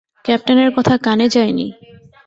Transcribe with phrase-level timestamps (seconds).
[0.25, 1.67] ক্যাপ্টেনের কথা কানে যায়নি!